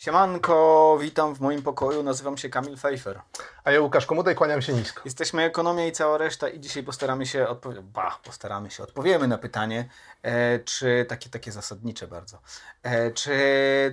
Siemanko, 0.00 0.98
witam 1.00 1.34
w 1.34 1.40
moim 1.40 1.62
pokoju, 1.62 2.02
nazywam 2.02 2.36
się 2.36 2.48
Kamil 2.48 2.76
Pfeiffer. 2.76 3.20
A 3.64 3.70
ja 3.70 3.80
Łukasz 3.80 4.06
Komuda 4.06 4.32
i 4.32 4.34
kłaniam 4.34 4.62
się 4.62 4.72
nisko. 4.72 5.02
Jesteśmy 5.04 5.42
Ekonomia 5.42 5.86
i 5.86 5.92
cała 5.92 6.18
reszta 6.18 6.48
i 6.48 6.60
dzisiaj 6.60 6.82
postaramy 6.82 7.26
się 7.26 7.48
odpowiedzieć, 7.48 7.84
bah, 7.84 8.20
postaramy 8.24 8.70
się, 8.70 8.82
odpowiemy 8.82 9.28
na 9.28 9.38
pytanie, 9.38 9.88
e, 10.22 10.58
czy 10.58 11.06
takie, 11.08 11.30
takie 11.30 11.52
zasadnicze 11.52 12.06
bardzo, 12.06 12.38
e, 12.82 13.10
czy 13.10 13.32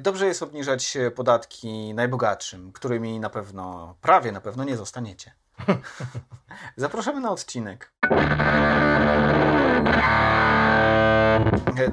dobrze 0.02 0.28
jest 0.28 0.44
obniżać 0.44 0.98
podatki 1.16 1.94
najbogatszym, 1.94 2.72
którymi 2.72 3.20
na 3.20 3.30
pewno, 3.30 3.96
prawie 4.02 4.32
na 4.32 4.42
pewno 4.42 4.64
nie 4.64 4.78
zostaniecie. 4.78 5.32
Zapraszamy 6.76 7.22
na 7.22 7.32
odcinek. 7.32 7.92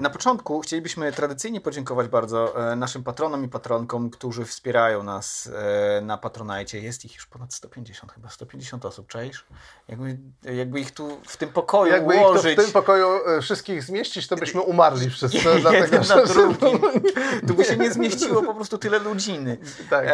Na 0.00 0.10
początku 0.10 0.60
chcielibyśmy 0.60 1.12
tradycyjnie 1.12 1.60
podziękować 1.60 2.08
bardzo 2.08 2.70
e, 2.72 2.76
naszym 2.76 3.04
patronom 3.04 3.44
i 3.44 3.48
patronkom, 3.48 4.10
którzy 4.10 4.44
wspierają 4.44 5.02
nas 5.02 5.50
e, 5.96 6.00
na 6.00 6.18
Patronajcie. 6.18 6.80
Jest 6.80 7.04
ich 7.04 7.14
już 7.14 7.26
ponad 7.26 7.54
150, 7.54 8.12
chyba 8.12 8.28
150 8.28 8.84
osób, 8.84 9.08
czaisz? 9.08 9.46
Jakby, 9.88 10.18
jakby 10.42 10.80
ich 10.80 10.90
tu 10.90 11.20
w 11.26 11.36
tym 11.36 11.48
pokoju 11.48 11.92
jakby 11.92 12.14
ułożyć... 12.14 12.44
ich 12.44 12.56
tu 12.56 12.62
w 12.62 12.64
tym 12.64 12.72
pokoju 12.72 13.06
e, 13.26 13.40
wszystkich 13.40 13.82
zmieścić, 13.82 14.28
to 14.28 14.36
byśmy 14.36 14.60
umarli 14.60 15.10
wszyscy. 15.10 15.38
dlatego, 15.60 15.98
na 16.08 16.24
drugim. 16.24 16.80
Tu 17.48 17.54
by 17.54 17.64
się 17.64 17.76
nie 17.76 17.92
zmieściło 17.92 18.42
po 18.42 18.54
prostu 18.54 18.78
tyle 18.78 18.98
ludziny. 18.98 19.58
Tak. 19.90 20.06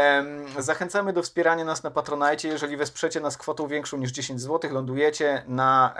Zachęcamy 0.59 1.13
do 1.13 1.23
wspierania 1.23 1.65
nas 1.65 1.83
na 1.83 1.91
Patronajcie. 1.91 2.49
Jeżeli 2.49 2.77
wesprzecie 2.77 3.21
nas 3.21 3.37
kwotą 3.37 3.67
większą 3.67 3.97
niż 3.97 4.11
10 4.11 4.41
zł, 4.41 4.71
lądujecie 4.73 5.45
na 5.49 5.95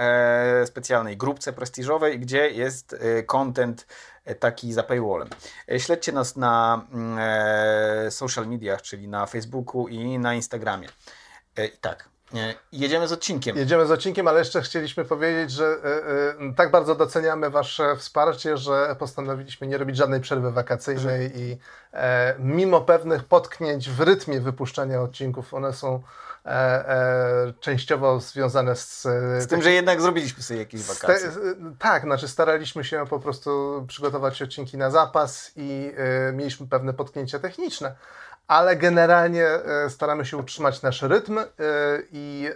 specjalnej 0.65 1.17
grupce 1.17 1.53
prestiżowej, 1.53 2.21
gdzie 2.21 2.51
jest 2.51 2.97
kontent 3.27 3.70
e, 4.25 4.35
taki 4.35 4.73
za 4.73 4.83
paywallem. 4.83 5.29
E, 5.73 5.81
śledźcie 5.81 6.13
nas 6.13 6.37
na 6.37 6.87
mm, 6.93 7.19
e, 7.21 8.11
social 8.11 8.49
mediach, 8.49 8.83
czyli 8.83 9.09
na 9.09 9.27
Facebooku 9.27 9.89
i 9.89 10.19
na 10.19 10.35
Instagramie. 10.35 10.89
I 11.59 11.79
tak, 11.81 12.09
Jedziemy 12.73 13.09
z 13.09 13.13
odcinkiem. 13.13 13.57
Jedziemy 13.57 13.87
z 13.87 13.91
odcinkiem, 13.91 14.29
ale 14.29 14.39
jeszcze 14.39 14.63
chcieliśmy 14.63 15.05
powiedzieć, 15.05 15.51
że 15.51 15.65
y, 15.65 16.45
y, 16.51 16.55
tak 16.55 16.71
bardzo 16.71 16.95
doceniamy 16.95 17.51
Wasze 17.51 17.97
wsparcie, 17.97 18.57
że 18.57 18.97
postanowiliśmy 18.99 19.67
nie 19.67 19.79
robić 19.79 19.97
żadnej 19.97 20.21
przerwy 20.21 20.53
wakacyjnej 20.53 21.39
i 21.39 21.53
y, 21.53 21.59
mimo 22.39 22.81
pewnych 22.81 23.25
potknięć 23.25 23.91
w 23.91 24.01
rytmie 24.01 24.41
wypuszczania 24.41 25.03
odcinków, 25.03 25.55
one 25.55 25.73
są 25.73 26.03
e, 26.47 26.51
e, 26.51 27.53
częściowo 27.61 28.21
związane 28.21 28.77
z... 28.77 29.03
Z 29.39 29.47
tym, 29.47 29.63
że 29.63 29.73
jednak 29.73 30.01
zrobiliśmy 30.01 30.43
sobie 30.43 30.61
jakieś 30.61 30.83
wakacje. 30.83 31.29
Te, 31.29 31.39
tak, 31.79 32.03
znaczy 32.03 32.29
staraliśmy 32.29 32.85
się 32.85 33.07
po 33.07 33.21
prostu 33.21 33.85
przygotować 33.89 34.43
odcinki 34.43 34.79
na 34.79 34.91
zapas 34.91 35.53
i 35.57 35.93
e, 35.97 36.33
mieliśmy 36.33 36.67
pewne 36.67 36.95
potknięcia 36.95 37.39
techniczne, 37.39 37.95
ale 38.51 38.77
generalnie 38.77 39.47
e, 39.47 39.91
staramy 39.91 40.25
się 40.25 40.37
utrzymać 40.37 40.83
nasz 40.83 41.03
rytm 41.03 41.39
e, 41.39 41.45
i, 42.13 42.49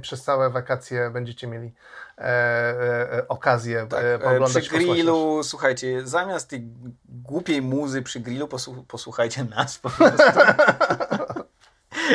przez 0.00 0.22
całe 0.22 0.50
wakacje 0.50 1.10
będziecie 1.10 1.46
mieli 1.46 1.72
e, 2.18 2.22
e, 2.22 3.28
okazję 3.28 3.86
tak, 3.90 4.04
pooglądać 4.22 4.68
Przy 4.68 4.78
grillu, 4.78 5.42
słuchajcie, 5.42 6.06
zamiast 6.06 6.50
tej 6.50 6.68
głupiej 7.04 7.62
muzy 7.62 8.02
przy 8.02 8.20
grillu 8.20 8.48
posłuchajcie 8.88 9.44
nas 9.44 9.78
po 9.78 9.90
prostu. 9.90 10.22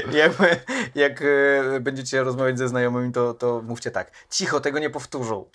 jak, 0.21 0.31
jak 0.95 1.21
e, 1.21 1.79
będziecie 1.79 2.23
rozmawiać 2.23 2.57
ze 2.57 2.67
znajomymi, 2.67 3.13
to, 3.13 3.33
to 3.33 3.61
mówcie 3.61 3.91
tak. 3.91 4.11
Cicho, 4.29 4.59
tego 4.59 4.79
nie 4.79 4.89
powtórzą. 4.89 5.45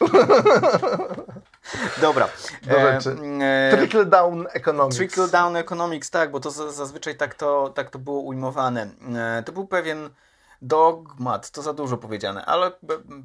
Dobra. 2.01 2.29
E, 2.69 2.99
e, 3.43 3.77
trickle 3.77 4.05
down 4.05 4.47
economics. 4.53 4.97
Trickle 4.97 5.29
down 5.29 5.57
economics, 5.57 6.11
tak, 6.11 6.31
bo 6.31 6.41
to 6.41 6.51
zazwyczaj 6.51 7.17
tak 7.17 7.35
to, 7.35 7.73
tak 7.75 7.91
to 7.91 7.99
było 7.99 8.21
ujmowane. 8.21 8.91
E, 9.17 9.43
to 9.43 9.53
był 9.53 9.67
pewien 9.67 10.11
dogmat, 10.63 11.51
to 11.51 11.63
za 11.63 11.73
dużo 11.73 11.97
powiedziane, 11.97 12.45
ale 12.45 12.73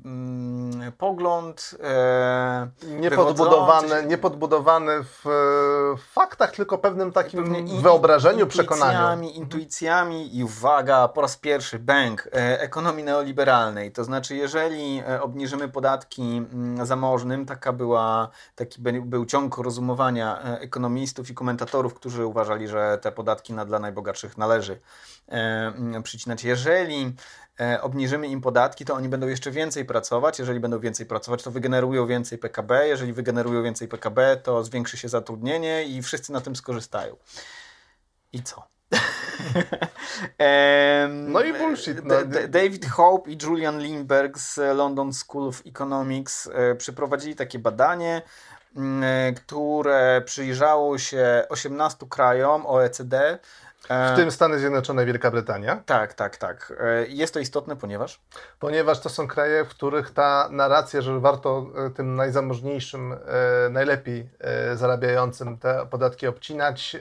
mm, 0.05 0.91
pogląd 0.91 1.76
e, 1.83 2.70
niepodbudowany, 2.99 4.05
niepodbudowany 4.05 5.04
w, 5.04 5.21
w 5.98 6.14
faktach, 6.14 6.52
tylko 6.52 6.77
pewnym 6.77 7.11
takim 7.11 7.55
in, 7.55 7.81
wyobrażeniu, 7.81 8.48
przekonaniu. 8.48 8.99
Intuicjami, 8.99 9.37
intuicjami 9.37 10.37
i 10.37 10.43
uwaga, 10.43 11.08
po 11.08 11.21
raz 11.21 11.37
pierwszy, 11.37 11.80
bank 11.80 12.27
e, 12.33 12.61
ekonomii 12.61 13.04
neoliberalnej. 13.04 13.92
To 13.92 14.04
znaczy, 14.04 14.36
jeżeli 14.36 14.99
e, 15.08 15.21
obniżymy 15.21 15.67
podatki 15.67 16.21
mm, 16.21 16.86
zamożnym, 16.86 17.45
taka 17.45 17.73
była, 17.73 18.30
taki 18.55 18.81
był 18.81 19.25
ciąg 19.25 19.58
rozumowania 19.58 20.42
e, 20.43 20.59
ekonomistów 20.59 21.30
i 21.30 21.33
komentatorów, 21.33 21.93
którzy 21.93 22.25
uważali, 22.25 22.67
że 22.67 22.98
te 23.02 23.11
podatki 23.11 23.54
na, 23.54 23.65
dla 23.65 23.80
najbogatszych 23.80 24.37
należy 24.37 24.73
e, 24.73 24.77
mm, 24.77 25.18
przycinać. 26.04 26.44
Jeżeli 26.44 27.14
E, 27.60 27.82
obniżymy 27.82 28.28
im 28.28 28.42
podatki, 28.42 28.86
to 28.86 28.94
oni 28.94 29.10
będą 29.10 29.28
jeszcze 29.28 29.52
więcej 29.52 29.86
pracować. 29.86 30.40
Jeżeli 30.40 30.60
będą 30.60 30.80
więcej 30.80 31.06
pracować, 31.06 31.44
to 31.44 31.52
wygenerują 31.52 32.08
więcej 32.08 32.38
PKB. 32.38 32.88
Jeżeli 32.88 33.14
wygenerują 33.14 33.64
więcej 33.64 33.88
PKB, 33.88 34.38
to 34.38 34.64
zwiększy 34.64 34.98
się 34.98 35.10
zatrudnienie 35.10 35.84
i 35.84 36.02
wszyscy 36.02 36.32
na 36.32 36.42
tym 36.42 36.56
skorzystają. 36.56 37.16
I 38.34 38.44
co? 38.44 38.67
no 41.10 41.42
i 41.42 41.54
bullshit. 41.54 42.06
No. 42.06 42.16
David 42.48 42.86
Hope 42.90 43.32
i 43.32 43.38
Julian 43.44 43.80
Lindberg 43.80 44.38
z 44.38 44.58
London 44.58 45.14
School 45.14 45.48
of 45.48 45.61
Economics 45.66 46.50
e, 46.54 46.76
przeprowadzili 46.76 47.36
takie 47.36 47.60
badanie, 47.60 48.22
mm, 48.76 49.04
e, 49.04 49.34
które 49.34 50.22
przyjrzało 50.26 50.98
się 50.98 51.46
18 51.50 52.06
krajom 52.10 52.66
OECD 52.66 53.40
w 53.88 54.16
tym 54.16 54.32
Stany 54.32 54.60
Zjednoczone, 54.60 55.06
Wielka 55.06 55.32
Brytania. 55.32 55.84
Tak, 55.86 56.14
tak, 56.14 56.38
tak. 56.38 56.73
E, 56.80 57.06
jest 57.08 57.34
to 57.34 57.40
istotne, 57.40 57.76
ponieważ? 57.76 58.20
Ponieważ 58.60 59.00
to 59.00 59.10
są 59.10 59.28
kraje, 59.28 59.66
w 59.66 59.67
których 59.67 60.12
ta 60.12 60.50
narracja, 60.52 61.02
że 61.02 61.20
warto 61.20 61.66
e, 61.76 61.90
tym 61.90 62.16
najzamożniejszym, 62.16 63.14
e, 63.14 63.17
najlepiej 63.70 64.30
zarabiającym 64.76 65.58
te 65.58 65.86
podatki 65.90 66.28
obcinać, 66.28 66.98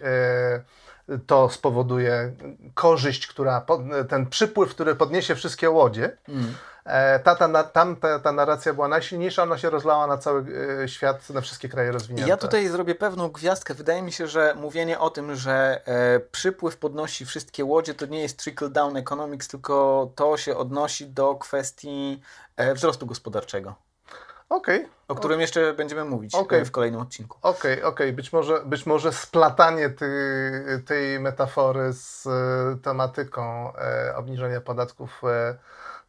to 1.27 1.49
spowoduje 1.51 2.33
korzyść, 2.75 3.27
która, 3.27 3.67
ten 4.09 4.27
przypływ, 4.27 4.71
który 4.71 4.95
podniesie 4.95 5.35
wszystkie 5.35 5.71
łodzie. 5.71 6.17
Mm. 6.29 6.55
E, 6.85 7.19
ta, 7.19 7.35
ta, 7.35 7.65
tam 7.65 7.97
ta, 7.97 8.19
ta 8.19 8.33
narracja 8.33 8.75
była 8.75 8.89
najsilniejsza, 8.89 9.43
ona 9.43 9.59
się 9.59 9.71
rozlała 9.71 10.07
na 10.07 10.19
cały 10.19 10.45
e, 10.83 10.89
świat, 10.89 11.31
na 11.31 11.41
wszystkie 11.41 11.69
kraje 11.69 11.93
rozwinięte. 11.93 12.29
Ja 12.31 12.37
tutaj 12.37 12.69
zrobię 12.69 12.95
pewną 12.95 13.29
gwiazdkę. 13.29 13.75
Wydaje 13.75 14.03
mi 14.03 14.13
się, 14.13 14.27
że 14.27 14.55
mówienie 14.61 14.99
o 14.99 15.11
tym, 15.11 15.37
że 15.37 15.81
e, 15.87 16.21
przypływ 16.21 16.77
podnosi 16.77 17.27
wszystkie 17.27 17.65
łodzie, 17.65 17.95
to 17.95 18.07
nie 18.07 18.21
jest 18.21 18.43
trickle-down 18.43 18.99
economics, 18.99 19.49
tylko 19.49 20.11
to 20.15 20.37
się 20.37 20.57
odnosi 20.57 21.07
do 21.07 21.35
kwestii 21.35 22.21
e, 22.57 22.75
wzrostu 22.75 23.07
gospodarczego. 23.07 23.88
Okay. 24.49 24.89
O 25.09 25.15
którym 25.15 25.41
jeszcze 25.41 25.75
będziemy 25.75 26.05
mówić 26.05 26.35
e, 26.35 26.39
okay. 26.39 26.65
w 26.65 26.71
kolejnym 26.71 27.01
odcinku. 27.01 27.39
Okej, 27.43 27.73
okay, 27.79 27.87
okej. 27.87 28.13
Być, 28.13 28.33
może, 28.33 28.61
być 28.65 28.87
może 28.87 29.13
splatanie 29.13 29.91
ty, 29.91 30.83
tej 30.87 31.21
metafory 31.21 31.93
z 31.93 32.27
e, 32.27 32.79
tematyką 32.83 33.73
e, 33.77 34.17
obniżenia 34.17 34.61
podatków 34.61 35.23
e, 35.25 35.59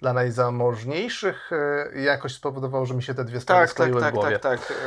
dla 0.01 0.13
najzamożniejszych 0.13 1.51
e, 1.95 2.01
jakoś 2.01 2.33
spowodowało, 2.33 2.85
że 2.85 2.93
mi 2.93 3.03
się 3.03 3.13
te 3.13 3.25
dwie 3.25 3.41
strony 3.41 3.61
tak, 3.61 3.69
skleiły 3.69 4.01
tak, 4.01 4.13
w 4.13 4.17
głowie. 4.17 4.39
Tak, 4.39 4.59
tak, 4.59 4.67
tak. 4.67 4.77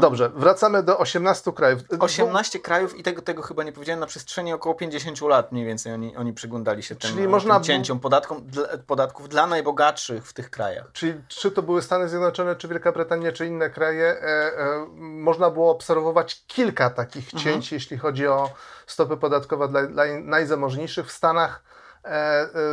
Dobrze, 0.00 0.28
wracamy 0.28 0.82
do 0.82 0.98
18 0.98 1.52
krajów. 1.52 1.82
18 2.00 2.58
krajów 2.58 2.98
i 2.98 3.02
tego, 3.02 3.22
tego 3.22 3.42
chyba 3.42 3.62
nie 3.62 3.72
powiedziałem, 3.72 4.00
na 4.00 4.06
przestrzeni 4.06 4.52
około 4.52 4.74
50 4.74 5.20
lat 5.20 5.52
mniej 5.52 5.66
więcej 5.66 5.92
oni, 5.92 6.16
oni 6.16 6.32
przyglądali 6.32 6.82
się 6.82 6.96
tym, 6.96 7.10
Czyli 7.10 7.28
można... 7.28 7.54
tym 7.54 7.64
cięciom 7.64 8.00
podatkom, 8.00 8.46
podatków 8.86 9.28
dla 9.28 9.46
najbogatszych 9.46 10.26
w 10.26 10.32
tych 10.32 10.50
krajach. 10.50 10.86
Czyli 10.92 11.14
czy 11.28 11.50
to 11.50 11.62
były 11.62 11.82
Stany 11.82 12.08
Zjednoczone, 12.08 12.56
czy 12.56 12.68
Wielka 12.68 12.92
Brytania, 12.92 13.32
czy 13.32 13.46
inne 13.46 13.70
kraje, 13.70 14.04
e, 14.04 14.24
e, 14.24 14.86
można 14.98 15.50
było 15.50 15.70
obserwować 15.70 16.44
kilka 16.46 16.90
takich 16.90 17.24
mhm. 17.24 17.44
cięć, 17.44 17.72
jeśli 17.72 17.98
chodzi 17.98 18.26
o 18.26 18.50
stopy 18.86 19.16
podatkowe 19.16 19.68
dla, 19.68 19.86
dla 19.86 20.04
najzamożniejszych 20.22 21.06
w 21.06 21.12
Stanach 21.12 21.62
E, 21.66 21.68
e, 21.68 21.85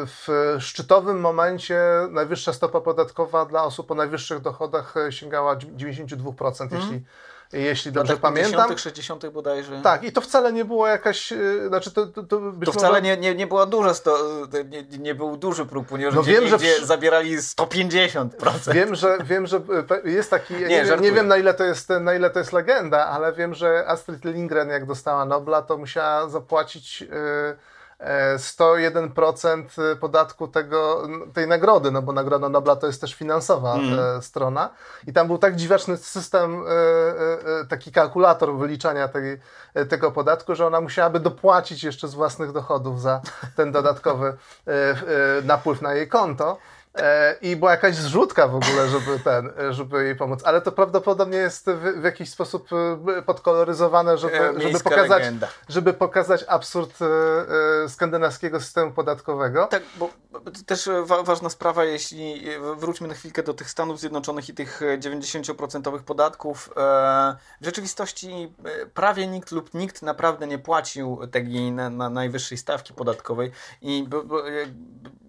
w 0.05 0.55
szczytowym 0.59 1.19
momencie 1.19 1.79
najwyższa 2.09 2.53
stopa 2.53 2.81
podatkowa 2.81 3.45
dla 3.45 3.63
osób 3.63 3.91
o 3.91 3.95
najwyższych 3.95 4.41
dochodach 4.41 4.97
e, 4.97 5.11
sięgała 5.11 5.55
92%, 5.55 6.61
mm. 6.61 6.81
jeśli, 6.81 7.03
jeśli 7.53 7.91
dobrze 7.91 8.17
pamiętam. 8.17 8.69
50 8.69 8.81
60 8.81 9.27
bodajże. 9.27 9.81
Tak, 9.81 10.03
i 10.03 10.11
to 10.11 10.21
wcale 10.21 10.53
nie 10.53 10.65
było 10.65 10.87
jakaś, 10.87 11.33
znaczy 11.67 11.91
to, 11.91 12.07
to, 12.07 12.23
to, 12.23 12.41
to 12.65 12.71
wcale 12.71 13.01
nie, 13.01 13.17
nie, 13.17 13.35
nie 13.35 13.47
była 13.47 13.65
duża, 13.65 13.93
sto, 13.93 14.17
nie, 14.69 14.97
nie 14.99 15.15
był 15.15 15.37
duży 15.37 15.65
próg, 15.65 15.87
ponieważ 15.87 16.15
no 16.15 16.21
gdzie, 16.21 16.31
wiem, 16.31 16.47
że 16.47 16.57
gdzie 16.57 16.85
zabierali 16.85 17.37
150%. 17.37 18.73
Wiem, 18.73 18.95
że, 18.95 19.17
wiem, 19.23 19.47
że 19.47 19.61
jest 20.03 20.29
taki, 20.29 20.53
nie, 20.53 20.67
nie, 20.67 20.97
nie, 21.01 21.11
wiem 21.11 21.27
na 21.27 21.37
ile, 21.37 21.53
to 21.53 21.63
jest, 21.63 21.89
na 21.89 22.13
ile 22.13 22.29
to 22.29 22.39
jest 22.39 22.53
legenda, 22.53 23.05
ale 23.05 23.33
wiem, 23.33 23.53
że 23.53 23.87
Astrid 23.87 24.25
Lindgren 24.25 24.69
jak 24.69 24.85
dostała 24.85 25.25
Nobla, 25.25 25.61
to 25.61 25.77
musiała 25.77 26.29
zapłacić... 26.29 27.01
Yy, 27.01 27.72
101% 28.37 29.95
podatku 29.99 30.47
tego, 30.47 31.07
tej 31.33 31.47
nagrody, 31.47 31.91
no 31.91 32.01
bo 32.01 32.11
Nagroda 32.11 32.49
Nobla 32.49 32.75
to 32.75 32.87
jest 32.87 33.01
też 33.01 33.13
finansowa 33.13 33.75
mm. 33.75 34.21
strona. 34.21 34.69
I 35.07 35.13
tam 35.13 35.27
był 35.27 35.37
tak 35.37 35.55
dziwaczny 35.55 35.97
system, 35.97 36.63
taki 37.69 37.91
kalkulator 37.91 38.53
wyliczania 38.53 39.07
tej, 39.07 39.39
tego 39.89 40.11
podatku, 40.11 40.55
że 40.55 40.67
ona 40.67 40.81
musiałaby 40.81 41.19
dopłacić 41.19 41.83
jeszcze 41.83 42.07
z 42.07 42.13
własnych 42.13 42.51
dochodów 42.51 43.01
za 43.01 43.21
ten 43.55 43.71
dodatkowy 43.71 44.37
napływ 45.43 45.81
na 45.81 45.93
jej 45.93 46.07
konto. 46.07 46.57
E, 46.97 47.35
I 47.41 47.55
była 47.55 47.71
jakaś 47.71 47.95
zrzutka 47.95 48.47
w 48.47 48.55
ogóle, 48.55 48.87
żeby 48.87 49.19
ten, 49.19 49.51
żeby 49.69 50.03
jej 50.03 50.15
pomóc. 50.15 50.41
Ale 50.43 50.61
to 50.61 50.71
prawdopodobnie 50.71 51.37
jest 51.37 51.65
w, 51.65 52.01
w 52.01 52.03
jakiś 52.03 52.29
sposób 52.29 52.69
e, 53.17 53.21
podkoloryzowane, 53.21 54.17
żeby, 54.17 54.39
e, 54.39 54.61
żeby, 54.61 54.79
pokazać, 54.79 55.23
żeby 55.69 55.93
pokazać 55.93 56.45
absurd 56.47 56.99
skandynawskiego 57.87 58.59
systemu 58.59 58.91
podatkowego. 58.91 59.67
Tak, 59.67 59.83
bo 59.99 60.09
też 60.65 60.89
wa 61.03 61.23
ważna 61.23 61.49
sprawa, 61.49 61.85
jeśli 61.85 62.43
wróćmy 62.77 63.07
na 63.07 63.13
chwilkę 63.13 63.43
do 63.43 63.53
tych 63.53 63.69
Stanów 63.69 63.99
Zjednoczonych 63.99 64.49
i 64.49 64.53
tych 64.53 64.81
90% 64.99 65.99
podatków. 65.99 66.69
W 67.61 67.65
rzeczywistości 67.65 68.53
prawie 68.93 69.27
nikt 69.27 69.51
lub 69.51 69.73
nikt 69.73 70.01
naprawdę 70.01 70.47
nie 70.47 70.59
płacił 70.59 71.19
tej 71.31 71.71
na, 71.71 71.89
na 71.89 72.09
najwyższej 72.09 72.57
stawki 72.57 72.93
podatkowej 72.93 73.51
i 73.81 74.07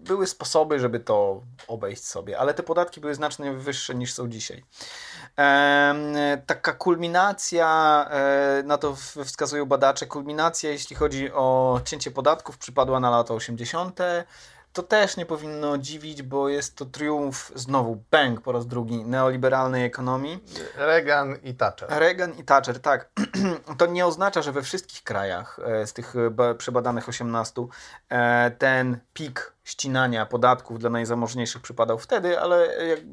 były 0.07 0.27
sposoby, 0.27 0.79
żeby 0.79 0.99
to 0.99 1.41
obejść 1.67 2.05
sobie, 2.05 2.39
ale 2.39 2.53
te 2.53 2.63
podatki 2.63 3.01
były 3.01 3.15
znacznie 3.15 3.53
wyższe 3.53 3.95
niż 3.95 4.13
są 4.13 4.27
dzisiaj. 4.29 4.63
Taka 6.45 6.73
kulminacja, 6.73 8.07
e, 8.11 8.63
na 8.65 8.77
to 8.77 8.95
wskazują 9.25 9.65
badacze, 9.65 10.05
kulminacja 10.05 10.69
jeśli 10.69 10.95
chodzi 10.95 11.31
o 11.31 11.79
cięcie 11.85 12.11
podatków 12.11 12.57
przypadła 12.57 12.99
na 12.99 13.09
lata 13.09 13.33
80 13.33 13.99
to 14.75 14.83
też 14.83 15.17
nie 15.17 15.25
powinno 15.25 15.77
dziwić, 15.77 16.23
bo 16.23 16.49
jest 16.49 16.75
to 16.75 16.85
triumf 16.85 17.51
znowu 17.55 18.03
Bank 18.11 18.41
po 18.41 18.51
raz 18.51 18.67
drugi 18.67 19.05
neoliberalnej 19.05 19.85
ekonomii. 19.85 20.43
Reagan 20.77 21.35
i 21.43 21.53
Thatcher. 21.53 21.89
Reagan 21.89 22.33
i 22.33 22.43
Thatcher, 22.43 22.79
tak. 22.79 23.09
to 23.77 23.85
nie 23.85 24.05
oznacza, 24.05 24.41
że 24.41 24.51
we 24.51 24.61
wszystkich 24.61 25.03
krajach 25.03 25.59
e, 25.65 25.87
z 25.87 25.93
tych 25.93 26.13
przebadanych 26.57 27.09
18 27.09 27.61
e, 28.09 28.51
ten 28.51 28.99
pik 29.13 29.53
ścinania 29.63 30.25
podatków 30.25 30.79
dla 30.79 30.89
najzamożniejszych 30.89 31.61
przypadał 31.61 31.97
wtedy, 31.97 32.39
ale 32.39 32.67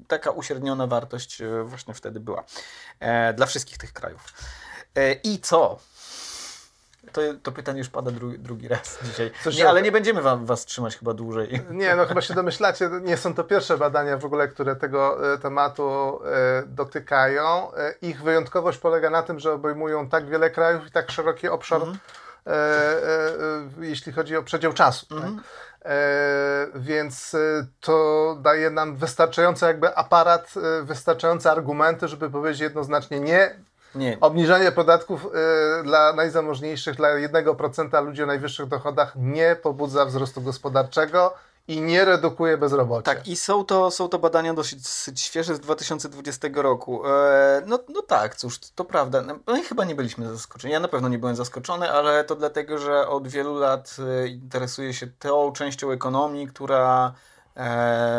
taka 0.08 0.30
uśredniona 0.30 0.86
wartość 0.86 1.40
e, 1.40 1.62
właśnie 1.64 1.94
wtedy 1.94 2.20
była 2.20 2.44
dla 3.34 3.46
wszystkich 3.46 3.78
tych 3.78 3.92
krajów. 3.92 4.24
I 5.24 5.38
co? 5.38 5.78
To, 7.12 7.20
to 7.42 7.52
pytanie 7.52 7.78
już 7.78 7.88
pada 7.88 8.10
drugi, 8.10 8.38
drugi 8.38 8.68
raz 8.68 8.98
dzisiaj. 9.06 9.30
Coś 9.44 9.56
nie, 9.56 9.68
ale 9.68 9.82
nie 9.82 9.92
będziemy 9.92 10.22
wam, 10.22 10.46
was 10.46 10.64
trzymać 10.64 10.96
chyba 10.96 11.14
dłużej. 11.14 11.62
Nie, 11.70 11.96
no 11.96 12.06
chyba 12.06 12.20
się 12.20 12.34
domyślacie, 12.34 12.90
nie 13.02 13.16
są 13.16 13.34
to 13.34 13.44
pierwsze 13.44 13.78
badania 13.78 14.16
w 14.16 14.24
ogóle, 14.24 14.48
które 14.48 14.76
tego 14.76 15.32
e, 15.34 15.38
tematu 15.38 16.20
e, 16.24 16.62
dotykają. 16.66 17.74
E, 17.74 17.94
ich 18.02 18.22
wyjątkowość 18.22 18.78
polega 18.78 19.10
na 19.10 19.22
tym, 19.22 19.38
że 19.38 19.52
obejmują 19.52 20.08
tak 20.08 20.26
wiele 20.26 20.50
krajów 20.50 20.86
i 20.86 20.90
tak 20.90 21.10
szeroki 21.10 21.48
obszar, 21.48 21.82
mhm. 21.82 21.98
jeśli 23.80 24.12
chodzi 24.12 24.36
o 24.36 24.42
przedział 24.42 24.72
czasu. 24.72 25.06
Tak? 25.06 25.18
Mhm. 25.18 25.36
Tak? 25.36 25.44
więc 26.74 27.36
to 27.80 28.36
daje 28.40 28.70
nam 28.70 28.96
wystarczający 28.96 29.66
jakby 29.66 29.96
aparat, 29.96 30.54
wystarczające 30.82 31.50
argumenty, 31.50 32.08
żeby 32.08 32.30
powiedzieć 32.30 32.60
jednoznacznie 32.60 33.20
nie, 33.20 33.56
nie. 33.94 34.16
Obniżanie 34.20 34.72
podatków 34.72 35.26
y, 35.80 35.82
dla 35.84 36.12
najzamożniejszych, 36.12 36.96
dla 36.96 37.08
1% 37.08 38.04
ludzi 38.04 38.22
o 38.22 38.26
najwyższych 38.26 38.66
dochodach 38.66 39.12
nie 39.16 39.56
pobudza 39.62 40.04
wzrostu 40.04 40.40
gospodarczego 40.40 41.34
i 41.68 41.80
nie 41.80 42.04
redukuje 42.04 42.58
bezrobocia. 42.58 43.02
Tak, 43.02 43.28
i 43.28 43.36
są 43.36 43.64
to, 43.64 43.90
są 43.90 44.08
to 44.08 44.18
badania 44.18 44.54
dosyć, 44.54 45.20
świeże 45.20 45.54
z 45.54 45.60
2020 45.60 46.48
roku. 46.54 47.06
E, 47.06 47.62
no, 47.66 47.78
no 47.88 48.02
tak, 48.02 48.36
cóż, 48.36 48.58
to, 48.74 48.84
prawda. 48.84 49.22
No, 49.22 49.38
no, 49.46 49.56
i 49.56 49.62
chyba 49.62 49.84
nie 49.84 49.94
byliśmy 49.94 50.32
zaskoczeni. 50.32 50.74
Ja 50.74 50.80
na 50.80 50.88
pewno 50.88 51.08
nie 51.08 51.18
byłem 51.18 51.36
zaskoczony, 51.36 51.90
ale 51.90 52.24
to 52.24 52.36
dlatego, 52.36 52.78
że 52.78 53.08
od 53.08 53.28
wielu 53.28 53.58
lat 53.58 53.96
e, 54.24 54.28
interesuję 54.28 54.94
się 54.94 55.06
tą 55.06 55.52
częścią 55.52 55.90
ekonomii, 55.90 56.46
która 56.46 57.14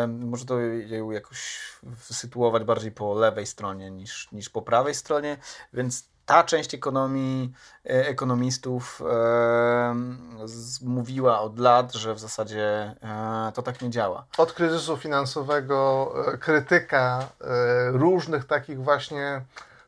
Może 0.08 0.44
to 0.44 0.60
ją 0.60 1.10
jakoś 1.10 1.60
sytuować 2.00 2.64
bardziej 2.64 2.92
po 2.92 3.14
lewej 3.14 3.46
stronie 3.46 3.90
niż, 3.90 4.32
niż 4.32 4.50
po 4.50 4.62
prawej 4.62 4.94
stronie, 4.94 5.36
więc 5.72 6.04
ta 6.26 6.44
część 6.44 6.74
ekonomii, 6.74 7.52
e, 7.86 8.08
ekonomistów 8.08 9.02
e, 9.02 9.94
z, 10.44 10.80
mówiła 10.80 11.40
od 11.40 11.58
lat, 11.58 11.92
że 11.92 12.14
w 12.14 12.18
zasadzie 12.18 12.94
e, 13.02 13.52
to 13.54 13.62
tak 13.62 13.82
nie 13.82 13.90
działa. 13.90 14.24
Od 14.38 14.52
kryzysu 14.52 14.96
finansowego 14.96 16.12
e, 16.26 16.38
krytyka 16.38 17.28
e, 17.40 17.90
różnych 17.90 18.44
takich 18.44 18.82
właśnie 18.82 19.40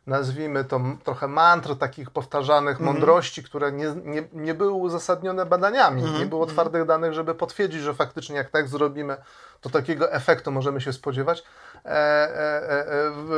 nazwijmy 0.06 0.64
to 0.64 0.80
trochę 1.04 1.28
mantr, 1.28 1.76
takich 1.76 2.10
powtarzanych 2.10 2.80
mm 2.80 2.82
-hmm. 2.82 2.94
mądrości, 2.94 3.42
które 3.42 3.72
nie, 3.72 3.94
nie, 4.04 4.28
nie 4.32 4.54
były 4.54 4.72
uzasadnione 4.72 5.46
badaniami. 5.46 6.02
Mm 6.02 6.14
-hmm. 6.14 6.18
Nie 6.18 6.26
było 6.26 6.42
mhm. 6.42 6.54
twardych 6.54 6.84
danych, 6.84 7.12
żeby 7.12 7.34
potwierdzić, 7.34 7.80
że 7.82 7.94
faktycznie 7.94 8.36
jak 8.36 8.50
tak 8.50 8.68
zrobimy, 8.68 9.16
to 9.60 9.70
takiego 9.70 10.12
efektu 10.12 10.52
możemy 10.52 10.80
się 10.80 10.92
spodziewać. 10.92 11.42
E, 11.84 11.88
e, 11.88 12.70
e, 12.70 12.86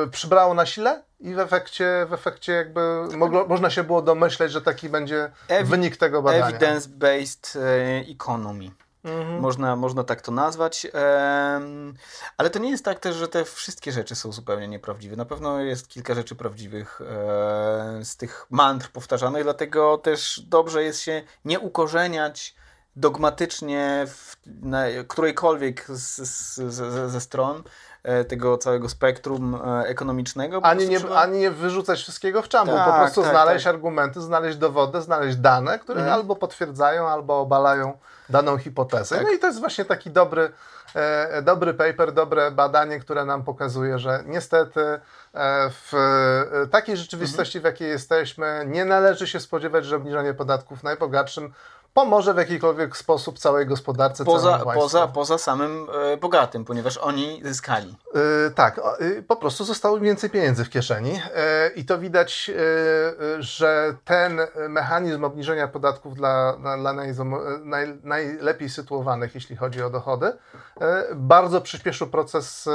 e 0.03 0.06
przybrało 0.11 0.55
na 0.55 0.67
sile 0.67 1.03
i 1.20 1.35
w 1.35 1.38
efekcie, 1.38 2.06
w 2.09 2.12
efekcie 2.12 2.53
jakby 2.53 2.81
można 3.49 3.71
się 3.71 3.85
było 3.85 4.03
domyśleć, 4.03 4.53
że 4.53 4.62
taki 4.62 4.88
będzie 4.88 5.31
wynik 5.64 5.97
tego 5.97 6.23
badania. 6.23 6.59
Evidence-based 6.59 7.59
e, 7.59 8.12
economy. 8.12 8.71
Mhm. 9.08 9.40
Można, 9.40 9.76
można 9.76 10.05
tak 10.05 10.22
to 10.22 10.32
nazwać. 10.32 10.87
ale 12.37 12.50
to 12.50 12.58
nie 12.58 12.70
jest 12.70 12.84
tak 12.84 12.99
też, 12.99 13.16
że 13.16 13.28
te 13.28 13.44
wszystkie 13.44 13.93
rzeczy 13.93 14.14
są 14.14 14.32
zupełnie 14.32 14.69
nieprawdziwe. 14.69 15.16
Na 15.16 15.25
pewno 15.25 15.60
jest 15.60 15.88
kilka 15.88 16.14
rzeczy 16.14 16.34
prawdziwych 16.34 17.00
z 18.02 18.16
tych 18.16 18.46
mantr 18.50 18.90
powtarzanych, 18.90 19.43
dlatego 19.43 19.99
też 19.99 20.40
dobrze 20.40 20.82
jest 20.84 21.00
się 21.00 21.22
nie 21.44 21.60
ukorzeniać 21.60 22.55
dogmatycznie 22.96 24.05
w 24.06 24.37
na 24.46 24.84
którejkolwiek 25.08 25.87
z, 25.88 26.16
z, 26.16 26.75
z, 26.75 27.11
ze 27.11 27.20
stron 27.20 27.56
e, 27.56 27.62
tego 28.29 28.59
całego 28.59 28.89
spektrum 28.89 29.55
e, 29.55 29.87
ekonomicznego. 29.87 30.61
Ani 30.65 30.89
nie, 30.89 30.99
trzeba... 30.99 31.17
ani 31.17 31.39
nie 31.39 31.50
wyrzucać 31.50 31.99
wszystkiego 31.99 32.43
w 32.43 32.49
czambu, 32.49 32.73
tak, 32.73 32.87
po 32.87 32.93
prostu 32.93 33.23
tak, 33.23 33.31
znaleźć 33.31 33.65
tak. 33.65 33.75
argumenty, 33.75 34.21
znaleźć 34.21 34.59
dowody, 34.59 35.03
znaleźć 35.03 35.37
dane, 35.37 35.79
które 35.79 36.00
mhm. 36.00 36.19
albo 36.19 36.37
potwierdzają, 36.37 37.09
albo 37.09 37.41
obalają 37.41 37.99
daną 38.29 38.59
hipotezę. 38.59 39.17
Tak. 39.17 39.25
No 39.25 39.33
i 39.33 39.39
to 39.39 39.47
jest 39.47 39.61
właśnie 39.61 39.85
taki 39.85 40.11
dobry, 40.11 40.53
e, 40.95 41.43
dobry 41.43 41.75
paper, 41.75 42.12
dobre 42.12 42.50
badanie, 42.50 43.00
które 43.00 43.25
nam 43.25 43.45
pokazuje, 43.45 43.99
że 43.99 44.23
niestety 44.27 44.81
e, 44.81 45.00
w 45.71 45.95
e, 45.95 46.67
takiej 46.67 46.97
rzeczywistości, 46.97 47.59
mhm. 47.59 47.62
w 47.62 47.75
jakiej 47.75 47.89
jesteśmy, 47.89 48.65
nie 48.67 48.85
należy 48.85 49.27
się 49.27 49.41
spodziewać, 49.41 49.85
że 49.85 49.97
obniżanie 49.97 50.35
podatków 50.35 50.83
najbogatszym 50.83 51.53
pomoże 51.99 52.35
w 52.35 52.37
jakikolwiek 52.37 52.97
sposób 52.97 53.39
całej 53.39 53.67
gospodarce. 53.67 54.25
Poza, 54.25 54.59
poza, 54.59 55.09
poza 55.09 55.38
samym 55.38 55.87
e, 56.12 56.17
bogatym, 56.17 56.64
ponieważ 56.64 56.99
oni 56.99 57.40
zyskali. 57.45 57.97
E, 58.47 58.50
tak, 58.50 58.78
e, 58.78 59.23
po 59.23 59.37
prostu 59.37 59.64
zostało 59.64 60.00
więcej 60.00 60.31
pieniędzy 60.31 60.64
w 60.64 60.71
kieszeni 60.71 61.21
e, 61.35 61.69
i 61.69 61.85
to 61.85 61.99
widać, 61.99 62.50
że 63.38 63.95
ten 64.05 64.40
mechanizm 64.69 65.25
obniżenia 65.25 65.69
podatków 65.69 66.14
dla, 66.14 66.57
dla 66.57 66.93
naj, 66.93 67.14
naj, 67.64 67.99
najlepiej 68.02 68.69
sytuowanych, 68.69 69.35
jeśli 69.35 69.57
chodzi 69.57 69.83
o 69.83 69.90
dochody, 69.90 70.33
bardzo 71.14 71.61
przyspieszył 71.61 72.07
proces 72.07 72.69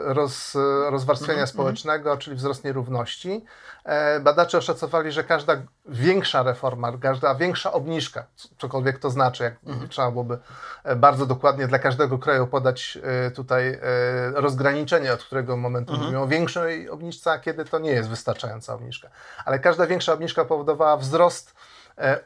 roz, 0.00 0.54
rozwarstwienia 0.90 1.34
mm 1.34 1.46
-hmm. 1.46 1.50
społecznego, 1.50 2.16
czyli 2.16 2.36
wzrost 2.36 2.64
nierówności. 2.64 3.44
Badacze 4.20 4.58
oszacowali, 4.58 5.12
że 5.12 5.24
każda 5.24 5.56
większa 5.86 6.42
reforma, 6.42 6.92
każda 6.98 7.34
większa 7.34 7.72
obniżka, 7.72 8.24
cokolwiek 8.60 8.98
to 8.98 9.10
znaczy, 9.10 9.44
jak 9.44 9.54
mhm. 9.66 9.88
trzeba 9.88 10.10
byłoby 10.10 10.38
e, 10.84 10.96
bardzo 10.96 11.26
dokładnie 11.26 11.66
dla 11.66 11.78
każdego 11.78 12.18
kraju 12.18 12.46
podać 12.46 12.98
e, 13.02 13.30
tutaj 13.30 13.68
e, 13.68 13.80
rozgraniczenie, 14.34 15.12
od 15.12 15.24
którego 15.24 15.56
momentu 15.56 15.92
mhm. 15.92 16.06
mówimy 16.06 16.22
o 16.22 16.28
większej 16.28 16.90
obniżce, 16.90 17.30
a 17.30 17.38
kiedy 17.38 17.64
to 17.64 17.78
nie 17.78 17.90
jest 17.90 18.08
wystarczająca 18.08 18.74
obniżka. 18.74 19.08
Ale 19.44 19.58
każda 19.58 19.86
większa 19.86 20.12
obniżka 20.12 20.44
powodowała 20.44 20.96
wzrost 20.96 21.54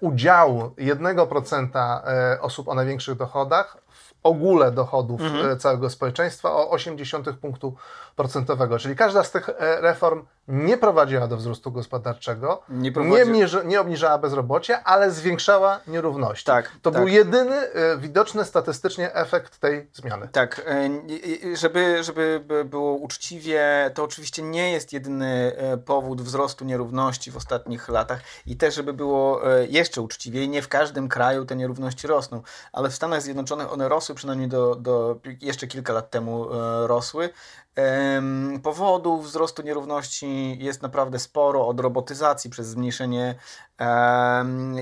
udziału 0.01 0.75
1% 0.79 2.01
osób 2.41 2.69
o 2.69 2.75
największych 2.75 3.17
dochodach 3.17 3.77
w 3.89 4.13
ogóle 4.23 4.73
dochodów 4.73 5.21
mhm. 5.21 5.59
całego 5.59 5.91
społeczeństwa 5.91 6.53
o 6.53 6.77
0,8 6.77 7.35
punktu 7.35 7.77
procentowego. 8.17 8.79
Czyli 8.79 8.97
każda 8.97 9.25
z 9.25 9.31
tych 9.31 9.51
reform 9.59 10.27
nie 10.49 10.79
prowadziła 10.79 11.27
do 11.27 11.37
wzrostu 11.37 11.73
gospodarczego, 11.73 12.63
Nie 12.69 12.91
nie, 12.91 13.25
mierzy, 13.25 13.63
nie 13.65 13.81
obniżała 13.81 14.19
bezrobocia, 14.19 14.85
ale 14.85 15.11
zwiększała 15.11 15.81
nierówności. 15.87 16.45
Tak, 16.47 16.71
to 16.83 16.91
tak. 16.91 17.01
był 17.01 17.09
jedyny 17.09 17.57
e, 17.57 17.97
widoczny 17.99 18.45
statystycznie 18.45 19.15
efekt 19.15 19.59
tej 19.59 19.89
zmiany. 19.93 20.29
Tak, 20.33 20.63
i- 21.09 21.57
żeby, 21.57 22.03
żeby 22.05 22.41
by 22.47 22.65
było 22.65 22.93
uczciwie, 22.93 23.91
to 23.95 24.05
oczywiście 24.05 24.43
nie 24.43 24.73
jest 24.73 24.93
jedyny 24.93 25.53
e, 25.57 25.77
powód 25.77 26.23
wzrostu 26.23 26.65
nierówności 26.65 27.31
w 27.31 27.37
ostatnich 27.37 27.89
latach 27.89 28.21
i 28.47 28.57
też, 28.57 28.75
żeby 28.75 28.93
było 28.93 29.41
jeszcze 29.69 30.01
uczciwiej, 30.01 30.49
nie 30.49 30.63
w 30.63 30.69
każdym 30.69 31.09
kraju 31.09 31.45
te 31.45 31.57
nierówności 31.57 32.07
rosną, 32.07 32.43
ale 32.73 32.91
w 32.91 32.95
Stanach 32.95 33.23
Zjednoczonych 33.23 33.73
one 33.73 33.89
rosły, 33.89 34.15
przynajmniej 34.15 34.49
do, 34.49 34.75
do 34.75 35.17
jeszcze 35.41 35.67
kilka 35.67 35.93
lat 35.93 36.11
temu 36.11 36.47
rosły. 36.87 37.31
Powodów 38.63 39.25
wzrostu 39.25 39.63
nierówności 39.63 40.59
jest 40.59 40.83
naprawdę 40.83 41.19
sporo, 41.19 41.69
od 41.69 41.81
robotyzacji 41.81 42.51
przez 42.51 42.67
zmniejszenie 42.67 43.35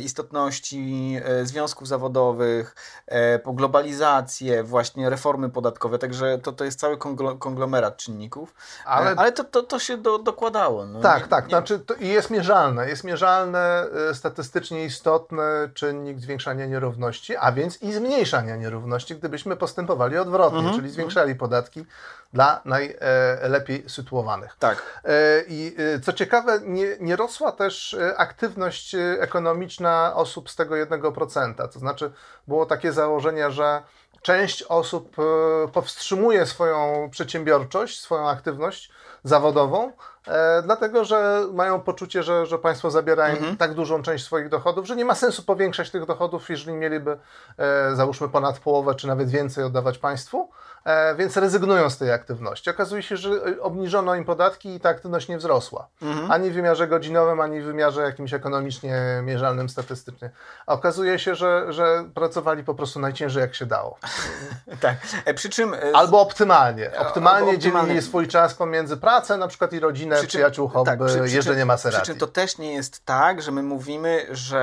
istotności 0.00 1.16
e, 1.24 1.46
związków 1.46 1.88
zawodowych, 1.88 2.74
e, 3.06 3.38
po 3.38 3.52
globalizację, 3.52 4.62
właśnie 4.62 5.10
reformy 5.10 5.50
podatkowe, 5.50 5.98
także 5.98 6.38
to, 6.38 6.52
to 6.52 6.64
jest 6.64 6.80
cały 6.80 6.96
konglo- 6.96 7.38
konglomerat 7.38 7.96
czynników, 7.96 8.54
Ale- 8.84 9.06
ale, 9.10 9.16
ale 9.16 9.32
to, 9.32 9.44
to, 9.44 9.62
to 9.62 9.78
się 9.78 9.96
do, 9.96 10.18
dokładało. 10.18 10.86
No, 10.86 11.00
Tak, 11.00 11.22
nie- 11.22 11.28
tak. 11.28 11.44
nie- 11.44 11.50
Znaczy, 11.50 11.78
to 11.78 11.94
i 11.94 12.08
jest 12.08 12.30
mierzalne. 12.30 12.88
Jest 12.88 13.04
mierzalne, 13.04 13.84
statystycznie 14.14 14.84
istotny 14.84 15.42
czynnik 15.74 16.20
zwiększania 16.20 16.66
nierówności, 16.66 17.36
a 17.36 17.52
więc 17.52 17.82
i 17.82 17.92
zmniejszania 17.92 18.56
nierówności, 18.56 19.16
gdybyśmy 19.16 19.56
postępowali 19.56 20.18
odwrotnie, 20.18 20.58
Mhm, 20.58 20.76
czyli 20.76 20.90
zwiększali 20.90 21.34
podatki 21.34 21.86
dla 22.32 22.60
najlepiej 22.64 23.84
sytuowanych. 23.88 24.56
Tak, 24.58 24.82
E, 25.04 25.10
I 25.48 25.76
e, 25.96 26.00
co 26.00 26.12
ciekawe, 26.12 26.60
nie, 26.64 26.86
nie 27.00 27.16
rosła 27.16 27.52
też 27.52 27.94
e, 27.94 28.16
aktywność 28.16 28.81
e, 28.94 29.20
ekonomiczna 29.20 30.12
osób 30.14 30.50
z 30.50 30.56
tego 30.56 30.74
1%. 30.74 31.68
To 31.68 31.78
znaczy, 31.78 32.12
było 32.48 32.66
takie 32.66 32.92
założenie, 32.92 33.50
że 33.50 33.82
część 34.22 34.62
osób 34.62 35.16
e, 35.18 35.22
powstrzymuje 35.68 36.46
swoją 36.46 37.08
przedsiębiorczość, 37.10 38.00
swoją 38.00 38.28
aktywność 38.28 38.92
zawodową, 39.24 39.92
e, 40.28 40.62
dlatego 40.62 41.04
że 41.04 41.46
mają 41.52 41.80
poczucie, 41.80 42.22
że, 42.22 42.46
że 42.46 42.58
państwo 42.58 42.90
zabiera 42.90 43.28
im 43.28 43.36
Mhm. 43.36 43.56
tak 43.56 43.74
dużą 43.74 44.02
część 44.02 44.24
swoich 44.24 44.48
dochodów, 44.48 44.86
że 44.86 44.96
nie 44.96 45.04
ma 45.04 45.14
sensu 45.14 45.42
powiększać 45.42 45.90
tych 45.90 46.06
dochodów, 46.06 46.50
jeżeli 46.50 46.72
mieliby, 46.76 47.18
e, 47.58 47.96
załóżmy, 47.96 48.28
ponad 48.28 48.58
połowę, 48.58 48.94
czy 48.94 49.06
nawet 49.06 49.30
więcej 49.30 49.64
oddawać 49.64 49.98
państwu. 49.98 50.50
E, 50.84 51.14
więc 51.14 51.36
rezygnują 51.36 51.90
z 51.90 51.98
tej 51.98 52.12
aktywności. 52.12 52.70
Okazuje 52.70 53.02
się, 53.02 53.16
że 53.16 53.30
e, 53.30 53.60
obniżono 53.62 54.14
im 54.14 54.24
podatki 54.24 54.74
i 54.74 54.80
ta 54.80 54.88
aktywność 54.88 55.28
nie 55.28 55.38
wzrosła. 55.38 55.88
Ani 56.28 56.50
w 56.50 56.54
wymiarze 56.54 56.88
godzinowym, 56.88 57.40
ani 57.40 57.60
w 57.60 57.64
wymiarze 57.64 58.02
jakimś 58.02 58.34
ekonomicznie 58.34 59.20
mierzalnym 59.22 59.68
statystycznie. 59.68 60.30
A 60.66 60.72
okazuje 60.74 61.18
się, 61.18 61.34
że, 61.34 61.72
że 61.72 62.04
pracowali 62.14 62.64
po 62.64 62.74
prostu 62.74 63.00
najciężej 63.00 63.40
jak 63.40 63.54
się 63.54 63.66
dało. 63.66 63.98
tak. 64.80 64.96
E, 65.24 65.34
Przy 65.34 65.50
czym... 65.50 65.74
e, 65.74 65.78
Albo 65.94 66.20
optymalnie. 66.20 66.90
Albo 66.96 67.08
Optymalnie 67.08 67.52
optymalnie. 67.54 67.88
dzielili 67.88 68.06
swój 68.06 68.28
czas 68.28 68.54
pomiędzy 68.54 68.96
pracę 68.96 69.36
na 69.36 69.48
przykład 69.48 69.72
i 69.72 69.80
rodzinę, 69.80 70.11
Przy 70.16 70.26
czym- 70.26 70.28
przyjaciół, 70.38 70.68
hobby, 70.68 70.90
tak, 70.90 70.98
przy- 71.06 71.22
przy 71.24 71.34
jeżdżenie 71.34 71.64
Maserati. 71.64 72.02
Przy 72.02 72.12
czym 72.12 72.18
to 72.20 72.26
też 72.26 72.58
nie 72.58 72.72
jest 72.72 73.04
tak, 73.04 73.42
że 73.42 73.50
my 73.52 73.62
mówimy, 73.62 74.26
że 74.30 74.62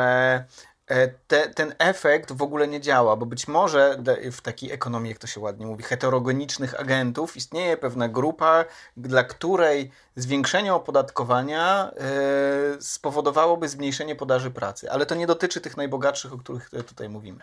e, 0.87 1.07
te, 1.07 1.49
ten 1.49 1.75
efekt 1.79 2.31
w 2.31 2.41
ogóle 2.41 2.67
nie 2.67 2.81
działa, 2.81 3.15
bo 3.15 3.25
być 3.25 3.47
może 3.47 3.97
w 4.31 4.41
takiej 4.41 4.71
ekonomii, 4.71 5.09
jak 5.09 5.17
to 5.19 5.27
się 5.27 5.39
ładnie 5.39 5.65
mówi, 5.65 5.83
heterogenicznych 5.83 6.79
agentów 6.79 7.37
istnieje 7.37 7.77
pewna 7.77 8.07
grupa, 8.07 8.65
dla 8.97 9.23
której 9.23 9.91
zwiększenie 10.15 10.73
opodatkowania 10.73 11.91
e, 11.91 12.81
spowodowałoby 12.81 13.69
zmniejszenie 13.69 14.15
podaży 14.15 14.51
pracy, 14.51 14.91
ale 14.91 15.05
to 15.05 15.15
nie 15.15 15.27
dotyczy 15.27 15.61
tych 15.61 15.77
najbogatszych, 15.77 16.33
o 16.33 16.37
których 16.37 16.69
tutaj 16.87 17.09
mówimy. 17.09 17.39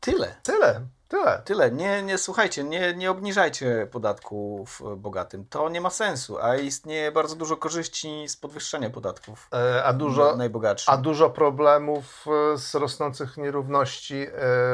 Tyle. 0.00 0.34
Tyle, 0.42 0.80
tyle. 1.08 1.42
Tyle. 1.44 1.70
Nie, 1.70 2.02
nie 2.02 2.18
słuchajcie, 2.18 2.64
nie, 2.64 2.94
nie 2.94 3.10
obniżajcie 3.10 3.88
podatków 3.90 4.82
bogatym. 4.96 5.44
To 5.50 5.68
nie 5.68 5.80
ma 5.80 5.90
sensu, 5.90 6.38
a 6.38 6.56
istnieje 6.56 7.12
bardzo 7.12 7.36
dużo 7.36 7.56
korzyści 7.56 8.28
z 8.28 8.36
podwyższenia 8.36 8.90
podatków 8.90 9.48
E, 9.54 9.84
A 9.84 9.92
dużo, 9.92 10.36
najbogatszym. 10.36 10.94
a 10.94 10.96
dużo 10.96 11.30
problemów 11.30 12.24
e, 12.54 12.58
z 12.58 12.74
rosnących 12.74 13.36
nierówności, 13.36 14.16
e, 14.16 14.30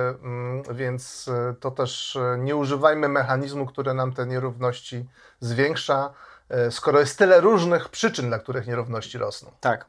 mm, 0.09 0.63
więc 0.71 1.29
e, 1.29 1.55
to 1.61 1.71
też 1.71 2.19
nie 2.39 2.57
używajmy 2.57 3.09
mechanizmu, 3.09 3.67
który 3.67 3.95
nam 3.95 4.13
te 4.13 4.27
nierówności 4.27 5.07
zwiększa, 5.41 6.13
skoro 6.71 7.01
jest 7.01 7.19
tyle 7.19 7.41
różnych 7.41 7.89
przyczyn, 7.89 8.29
dla 8.29 8.39
których 8.39 8.67
nierówności 8.67 9.19
rosną. 9.19 9.51
Tak. 9.61 9.87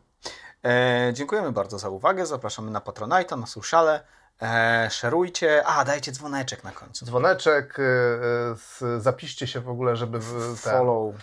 E, 0.65 1.13
dziękujemy 1.13 1.51
bardzo 1.51 1.79
za 1.79 1.89
uwagę. 1.89 2.25
Zapraszamy 2.25 2.71
na 2.71 2.79
Patronite'a, 2.79 3.39
na 3.39 3.45
sociale. 3.45 4.03
E, 4.41 4.87
szerujcie. 4.91 5.63
A, 5.65 5.85
dajcie 5.85 6.11
dzwoneczek 6.11 6.63
na 6.63 6.71
końcu. 6.71 7.05
Dzwoneczek, 7.05 7.77
e, 7.79 8.99
zapiszcie 8.99 9.47
się 9.47 9.59
w 9.59 9.69
ogóle, 9.69 9.95
żeby 9.95 10.19
w- 10.19 10.59
Follow. 10.59 11.15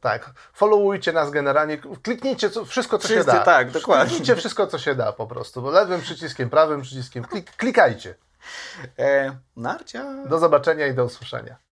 Tak, 0.00 0.30
followujcie 0.52 1.12
nas 1.12 1.30
generalnie, 1.30 1.78
kliknijcie 2.02 2.50
co, 2.50 2.64
wszystko, 2.64 2.98
co 2.98 3.08
Wszyscy, 3.08 3.30
się 3.30 3.36
da. 3.38 3.44
tak, 3.44 3.70
dokładnie. 3.70 4.06
Kliknijcie 4.06 4.36
wszystko, 4.36 4.66
co 4.66 4.78
się 4.78 4.94
da 4.94 5.12
po 5.12 5.26
prostu, 5.26 5.62
bo 5.62 5.70
lewym 5.70 6.00
przyciskiem, 6.00 6.50
prawym 6.50 6.82
przyciskiem, 6.82 7.24
klik, 7.24 7.50
klikajcie. 7.56 8.14
E, 8.98 9.36
narcia. 9.56 10.04
Do 10.28 10.38
zobaczenia 10.38 10.86
i 10.86 10.94
do 10.94 11.04
usłyszenia. 11.04 11.56